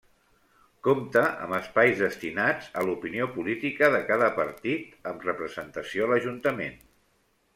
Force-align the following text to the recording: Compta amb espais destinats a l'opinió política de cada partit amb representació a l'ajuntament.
Compta 0.85 1.21
amb 1.47 1.57
espais 1.57 1.99
destinats 2.05 2.71
a 2.81 2.85
l'opinió 2.87 3.27
política 3.35 3.91
de 3.97 4.01
cada 4.09 4.29
partit 4.39 5.07
amb 5.13 5.27
representació 5.31 6.07
a 6.09 6.13
l'ajuntament. 6.13 6.83